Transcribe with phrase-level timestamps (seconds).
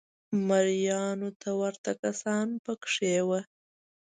[0.47, 3.39] مریانو ته ورته کسان په کې وو